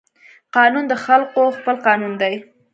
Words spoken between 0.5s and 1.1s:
قانون د